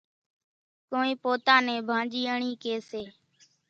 ڪونئين 0.89 1.17
پوتا 1.23 1.55
نين 1.65 1.79
ڀانڄياڻِي 1.87 2.51
ڪيَ 2.63 2.75
سي۔ 2.89 3.01